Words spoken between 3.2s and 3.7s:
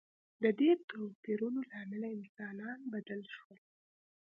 شول.